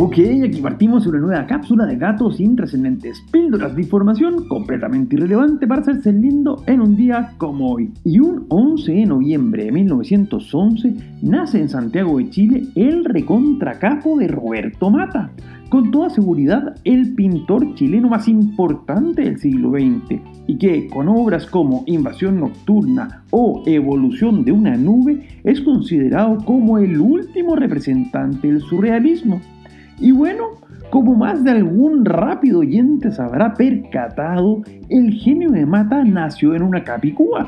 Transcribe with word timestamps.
Ok, 0.00 0.16
aquí 0.44 0.60
partimos 0.62 1.08
una 1.08 1.18
nueva 1.18 1.44
cápsula 1.44 1.84
de 1.84 1.96
gatos 1.96 2.38
intrascendentes, 2.38 3.20
píldoras 3.32 3.74
de 3.74 3.82
información 3.82 4.46
completamente 4.46 5.16
irrelevante 5.16 5.66
para 5.66 5.80
hacerse 5.80 6.12
lindo 6.12 6.62
en 6.68 6.80
un 6.82 6.94
día 6.94 7.32
como 7.36 7.72
hoy. 7.72 7.90
Y 8.04 8.20
un 8.20 8.46
11 8.48 8.92
de 8.92 9.06
noviembre 9.06 9.64
de 9.64 9.72
1911 9.72 10.94
nace 11.22 11.58
en 11.58 11.68
Santiago 11.68 12.18
de 12.18 12.30
Chile 12.30 12.62
el 12.76 13.04
recontracapo 13.04 14.16
de 14.18 14.28
Roberto 14.28 14.88
Mata, 14.88 15.32
con 15.68 15.90
toda 15.90 16.10
seguridad 16.10 16.76
el 16.84 17.16
pintor 17.16 17.74
chileno 17.74 18.08
más 18.08 18.28
importante 18.28 19.22
del 19.22 19.40
siglo 19.40 19.72
XX, 19.72 20.20
y 20.46 20.58
que 20.58 20.86
con 20.86 21.08
obras 21.08 21.44
como 21.44 21.82
Invasión 21.86 22.38
Nocturna 22.38 23.24
o 23.32 23.64
Evolución 23.66 24.44
de 24.44 24.52
una 24.52 24.76
nube 24.76 25.26
es 25.42 25.60
considerado 25.60 26.38
como 26.44 26.78
el 26.78 27.00
último 27.00 27.56
representante 27.56 28.46
del 28.46 28.60
surrealismo. 28.60 29.40
Y 30.00 30.12
bueno, 30.12 30.44
como 30.90 31.14
más 31.14 31.44
de 31.44 31.50
algún 31.50 32.04
rápido 32.04 32.60
oyente 32.60 33.10
se 33.10 33.20
habrá 33.20 33.54
percatado, 33.54 34.62
el 34.88 35.12
genio 35.14 35.50
de 35.50 35.66
Mata 35.66 36.04
nació 36.04 36.54
en 36.54 36.62
una 36.62 36.82
capicúa. 36.84 37.46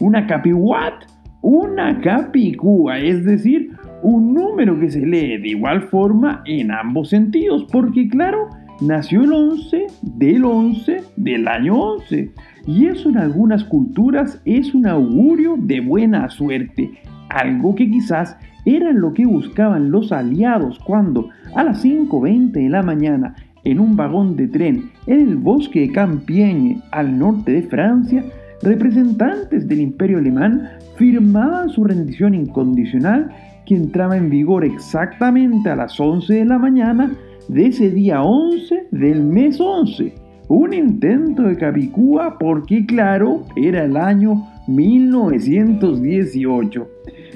¿Una 0.00 0.26
capi 0.26 0.52
what? 0.52 0.94
Una 1.42 2.00
capicúa, 2.00 2.98
es 2.98 3.24
decir, 3.24 3.70
un 4.02 4.34
número 4.34 4.78
que 4.78 4.90
se 4.90 5.04
lee 5.04 5.38
de 5.38 5.48
igual 5.48 5.82
forma 5.82 6.42
en 6.46 6.70
ambos 6.70 7.10
sentidos, 7.10 7.66
porque 7.70 8.08
claro, 8.08 8.48
nació 8.80 9.22
el 9.22 9.32
11 9.32 9.86
del 10.02 10.44
11 10.44 11.02
del 11.16 11.48
año 11.48 11.78
11. 11.78 12.30
Y 12.66 12.86
eso 12.86 13.08
en 13.08 13.18
algunas 13.18 13.64
culturas 13.64 14.40
es 14.44 14.74
un 14.74 14.86
augurio 14.86 15.56
de 15.58 15.80
buena 15.80 16.28
suerte, 16.30 16.90
algo 17.28 17.74
que 17.74 17.90
quizás 17.90 18.36
era 18.64 18.92
lo 18.92 19.12
que 19.12 19.26
buscaban 19.26 19.90
los 19.90 20.12
aliados 20.12 20.78
cuando, 20.80 21.28
a 21.54 21.64
las 21.64 21.84
5.20 21.84 22.52
de 22.52 22.68
la 22.68 22.82
mañana, 22.82 23.34
en 23.64 23.80
un 23.80 23.96
vagón 23.96 24.36
de 24.36 24.46
tren 24.48 24.90
en 25.06 25.20
el 25.20 25.36
bosque 25.36 25.80
de 25.80 25.92
Campiègne, 25.92 26.82
al 26.92 27.18
norte 27.18 27.52
de 27.52 27.62
Francia, 27.62 28.22
representantes 28.62 29.66
del 29.68 29.80
imperio 29.80 30.18
alemán 30.18 30.68
firmaban 30.96 31.70
su 31.70 31.84
rendición 31.84 32.34
incondicional 32.34 33.30
que 33.66 33.74
entraba 33.74 34.16
en 34.16 34.30
vigor 34.30 34.64
exactamente 34.64 35.70
a 35.70 35.76
las 35.76 35.98
11 35.98 36.34
de 36.34 36.44
la 36.44 36.58
mañana 36.58 37.10
de 37.48 37.66
ese 37.66 37.90
día 37.90 38.22
11 38.22 38.88
del 38.90 39.22
mes 39.22 39.58
11. 39.60 40.14
Un 40.48 40.74
intento 40.74 41.44
de 41.44 41.56
Capicúa 41.56 42.36
porque 42.38 42.84
claro, 42.84 43.44
era 43.56 43.84
el 43.84 43.96
año 43.96 44.44
1918. 44.66 46.86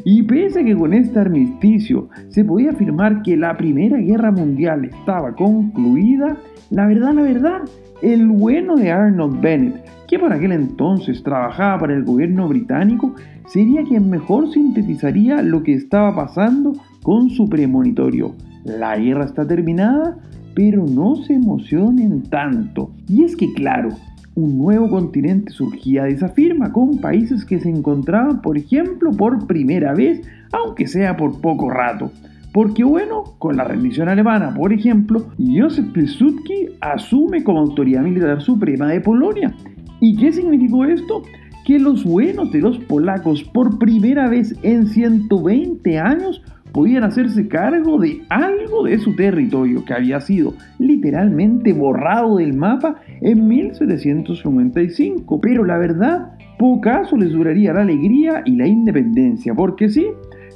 Y 0.05 0.23
pese 0.23 0.61
a 0.61 0.65
que 0.65 0.77
con 0.77 0.93
este 0.93 1.19
armisticio 1.19 2.09
se 2.29 2.45
podía 2.45 2.71
afirmar 2.71 3.23
que 3.23 3.37
la 3.37 3.57
Primera 3.57 3.99
Guerra 3.99 4.33
Mundial 4.33 4.87
estaba 4.87 5.35
concluida, 5.35 6.37
la 6.71 6.87
verdad, 6.87 7.15
la 7.15 7.23
verdad, 7.23 7.61
el 8.03 8.29
bueno 8.29 8.77
de 8.77 8.91
Arnold 8.91 9.41
Bennett, 9.41 9.85
que 10.09 10.19
por 10.19 10.33
aquel 10.33 10.53
entonces 10.53 11.23
trabajaba 11.23 11.81
para 11.81 11.95
el 11.95 12.05
gobierno 12.05 12.49
británico, 12.49 13.15
sería 13.47 13.83
quien 13.83 14.11
mejor 14.11 14.51
sintetizaría 14.53 15.43
lo 15.43 15.63
que 15.63 15.75
estaba 15.75 16.15
pasando 16.15 16.73
con 17.03 17.31
su 17.31 17.49
premonitorio. 17.49 18.35
La 18.65 18.97
guerra 18.97 19.25
está 19.25 19.47
terminada, 19.47 20.19
pero 20.55 20.87
no 20.87 21.17
se 21.17 21.35
emocionen 21.35 22.23
tanto. 22.23 22.91
Y 23.09 23.25
es 23.25 23.37
que 23.37 23.53
claro, 23.53 23.91
un 24.35 24.59
nuevo 24.59 24.91
continente 24.91 25.53
surgía 25.53 26.05
de 26.05 26.13
esa 26.13 26.29
firma, 26.29 26.73
con 26.73 26.99
países 26.99 27.45
que 27.45 27.61
se 27.61 27.69
encontraban, 27.69 28.43
por 28.43 28.59
ejemplo, 28.59 29.13
por 29.13 29.47
primera 29.47 29.95
vez, 29.95 30.27
aunque 30.53 30.87
sea 30.87 31.17
por 31.17 31.41
poco 31.41 31.71
rato. 31.71 32.11
Porque 32.53 32.85
bueno, 32.85 33.25
con 33.39 33.57
la 33.57 33.65
rendición 33.65 34.09
alemana, 34.09 34.55
por 34.55 34.73
ejemplo, 34.73 35.27
Józef 35.39 35.87
Pilsudski 35.93 36.69
asume 36.81 37.43
como 37.43 37.61
autoridad 37.61 38.03
militar 38.03 38.41
suprema 38.41 38.89
de 38.89 39.01
Polonia. 39.01 39.55
¿Y 40.01 40.17
qué 40.17 40.33
significó 40.33 40.85
esto? 40.85 41.23
Que 41.65 41.79
los 41.79 42.05
buenos 42.05 42.53
de 42.53 42.61
los 42.61 42.79
polacos 42.79 43.43
por 43.43 43.79
primera 43.79 44.29
vez 44.29 44.55
en 44.63 44.87
120 44.87 45.99
años 45.99 46.43
podían 46.75 47.05
hacerse 47.05 47.47
cargo 47.47 47.99
de 47.99 48.21
algo 48.29 48.85
de 48.85 48.99
su 48.99 49.15
territorio 49.15 49.85
que 49.85 49.95
había 49.95 50.21
sido 50.21 50.55
literalmente 50.81 51.73
borrado 51.73 52.37
del 52.37 52.53
mapa 52.53 52.97
en 53.21 53.47
1795. 53.47 55.41
Pero 55.41 55.65
la 55.65 55.79
verdad, 55.79 56.33
pocaso 56.59 57.17
les 57.17 57.31
duraría 57.31 57.73
la 57.73 57.83
alegría 57.83 58.43
y 58.45 58.57
la 58.57 58.67
independencia, 58.67 59.55
porque 59.55 59.89
sí, 59.89 60.09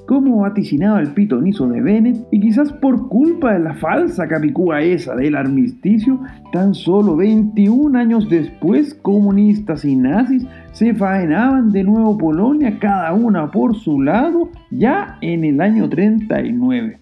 como 0.08 0.38
vaticinaba 0.38 1.00
el 1.00 1.08
pitonizo 1.08 1.68
de 1.68 1.82
Bennett, 1.82 2.26
y 2.32 2.40
quizás 2.40 2.72
por 2.72 3.08
culpa 3.08 3.52
de 3.52 3.58
la 3.58 3.74
falsa 3.74 4.26
capicúa 4.26 4.80
esa 4.80 5.14
del 5.14 5.36
armisticio, 5.36 6.18
tan 6.50 6.72
solo 6.72 7.14
21 7.14 7.98
años 7.98 8.26
después 8.30 8.94
comunistas 8.94 9.84
y 9.84 9.96
nazis 9.96 10.46
se 10.72 10.94
faenaban 10.94 11.72
de 11.72 11.84
nuevo 11.84 12.16
Polonia 12.16 12.78
cada 12.78 13.12
una 13.12 13.50
por 13.50 13.76
su 13.76 14.00
lado 14.00 14.48
ya 14.70 15.18
en 15.20 15.44
el 15.44 15.60
año 15.60 15.90
39, 15.90 16.98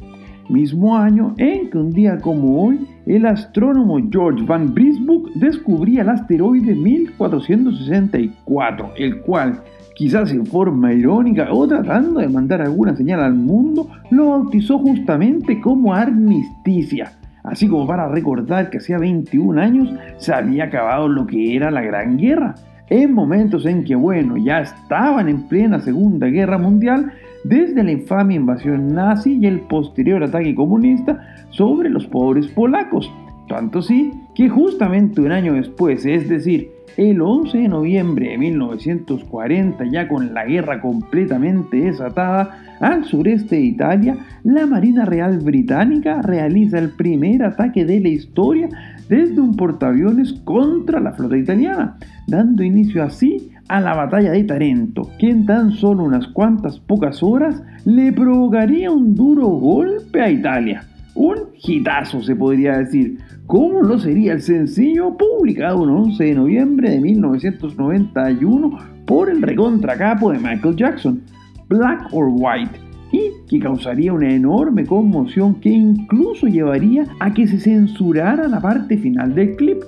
mismo 0.49 0.97
año 0.97 1.33
en 1.39 1.71
que 1.71 1.79
un 1.79 1.93
día 1.93 2.19
como 2.19 2.61
hoy 2.61 2.89
el 3.07 3.25
astrónomo 3.25 3.99
George 4.11 4.45
Van 4.45 4.75
Brisbook 4.75 5.31
descubría 5.35 6.03
el 6.03 6.09
asteroide 6.09 6.75
1464, 6.75 8.95
el 8.97 9.21
cual 9.21 9.63
quizás 9.95 10.33
en 10.33 10.45
forma 10.45 10.93
irónica 10.93 11.47
o 11.53 11.69
tratando 11.69 12.19
de 12.21 12.29
mandar 12.29 12.61
alguna 12.61 12.97
señal 12.97 13.23
al 13.23 13.35
mundo, 13.35 13.89
lo 14.11 14.31
bautizó 14.31 14.79
justamente 14.79 15.61
como 15.61 15.95
armisticia, 15.95 17.13
así 17.45 17.69
como 17.69 17.87
para 17.87 18.09
recordar 18.09 18.71
que 18.71 18.79
hacía 18.79 18.99
21 18.99 19.61
años 19.61 19.95
se 20.19 20.35
había 20.35 20.65
acabado 20.65 21.07
lo 21.09 21.25
que 21.27 21.55
era 21.57 21.71
la 21.71 21.83
Gran 21.83 22.19
Guerra, 22.19 22.57
en 22.91 23.15
momentos 23.15 23.65
en 23.67 23.85
que, 23.85 23.95
bueno, 23.95 24.37
ya 24.37 24.59
estaban 24.61 25.29
en 25.29 25.47
plena 25.49 25.79
Segunda 25.81 26.27
Guerra 26.27 26.59
Mundial, 26.59 27.13
desde 27.49 27.85
la 27.85 27.93
infame 27.93 28.35
invasión 28.35 28.95
nazi 28.95 29.39
y 29.41 29.47
el 29.47 29.61
posterior 29.61 30.23
ataque 30.23 30.55
comunista 30.55 31.21
sobre 31.51 31.89
los 31.89 32.07
pobres 32.07 32.49
polacos. 32.49 33.11
Tanto 33.49 33.83
sí 33.83 34.13
que 34.35 34.49
justamente 34.49 35.21
un 35.21 35.31
año 35.31 35.55
después, 35.55 36.05
es 36.05 36.29
decir, 36.29 36.71
el 36.97 37.21
11 37.21 37.59
de 37.59 37.69
noviembre 37.69 38.31
de 38.31 38.39
1940, 38.39 39.85
ya 39.85 40.09
con 40.09 40.35
la 40.35 40.47
guerra 40.47 40.81
completamente 40.81 41.77
desatada 41.77 42.79
al 42.81 43.05
sureste 43.05 43.57
de 43.57 43.63
Italia, 43.63 44.17
la 44.43 44.67
Marina 44.67 45.05
Real 45.05 45.39
Británica 45.39 46.23
realiza 46.23 46.79
el 46.79 46.91
primer 46.91 47.45
ataque 47.45 47.85
de 47.85 48.01
la 48.01 48.09
historia 48.09 48.69
desde 49.09 49.41
un 49.41 49.55
portaaviones 49.55 50.33
contra 50.45 50.99
la 50.99 51.13
flota 51.13 51.37
italiana, 51.37 51.97
dando 52.27 52.65
inicio 52.65 53.05
así 53.05 53.51
a 53.69 53.81
la 53.81 53.95
batalla 53.95 54.33
de 54.33 54.45
Tarento, 54.45 55.11
que 55.19 55.31
en 55.31 55.47
tan 55.47 55.73
solo 55.73 56.05
unas 56.05 56.27
cuantas 56.29 56.79
pocas 56.81 57.23
horas 57.23 57.63
le 57.85 58.13
provocaría 58.13 58.91
un 58.91 59.15
duro 59.15 59.47
golpe 59.47 60.21
a 60.21 60.31
Italia. 60.31 60.85
Un 61.15 61.37
hitazo 61.63 62.23
se 62.23 62.37
podría 62.37 62.79
decir, 62.79 63.19
¿Cómo 63.47 63.81
lo 63.81 63.97
sería 64.01 64.33
el 64.33 64.43
sencillo 64.43 65.17
publicado 65.17 65.85
el 65.85 65.91
11 65.91 66.25
de 66.25 66.35
noviembre 66.35 66.91
de 66.91 67.01
1991 67.01 68.79
por 69.07 69.31
el 69.31 69.41
recontracapo 69.41 70.33
de 70.33 70.41
Michael 70.41 70.75
Jackson, 70.75 71.23
Black 71.69 72.09
or 72.11 72.33
White, 72.33 72.81
y 73.13 73.31
que 73.49 73.61
causaría 73.61 74.13
una 74.13 74.33
enorme 74.33 74.85
conmoción 74.85 75.61
que 75.61 75.69
incluso 75.69 76.49
llevaría 76.49 77.07
a 77.21 77.33
que 77.33 77.47
se 77.47 77.61
censurara 77.61 78.49
la 78.49 78.61
parte 78.61 78.99
final 78.99 79.33
del 79.37 79.55
clip, 79.55 79.81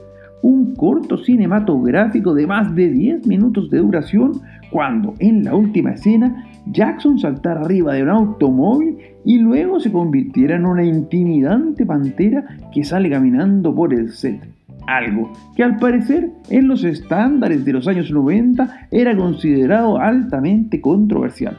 un 0.43 0.75
corto 0.75 1.19
cinematográfico 1.19 2.35
de 2.35 2.47
más 2.47 2.75
de 2.75 2.89
10 2.89 3.27
minutos 3.27 3.71
de 3.71 3.79
duración 3.79 4.41
cuando 4.71 5.15
en 5.19 5.45
la 5.45 5.55
última 5.55 5.93
escena 5.93 6.45
Jackson 6.67 7.19
saltara 7.19 7.63
arriba 7.63 7.95
de 7.95 8.03
un 8.03 8.11
automóvil 8.11 8.99
y 9.25 9.39
luego 9.39 9.81
se 9.81 9.91
convirtiera 9.91 10.57
en 10.57 10.67
una 10.67 10.85
intimidante 10.85 11.87
pantera 11.87 12.45
que 12.73 12.85
sale 12.85 13.11
caminando 13.11 13.75
por 13.75 13.95
el 13.95 14.11
set. 14.11 14.41
Algo 14.87 15.31
que 15.55 15.63
al 15.63 15.77
parecer 15.77 16.31
en 16.51 16.69
los 16.69 16.85
estándares 16.85 17.65
de 17.65 17.73
los 17.73 17.89
años 17.89 18.11
90 18.11 18.89
era 18.91 19.17
considerado 19.17 19.99
altamente 19.99 20.81
controversial. 20.81 21.59